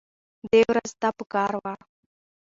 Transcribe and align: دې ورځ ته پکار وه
دې 0.51 0.61
ورځ 0.69 0.89
ته 1.01 1.09
پکار 1.17 1.51
وه 1.63 1.73